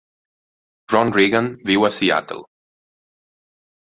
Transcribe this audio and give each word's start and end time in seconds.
Ron 0.93 1.11
Reagan 1.19 1.51
viu 1.71 1.85
a 1.85 1.93
Seattle. 1.99 2.41